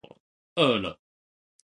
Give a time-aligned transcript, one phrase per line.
[0.55, 0.97] 餓了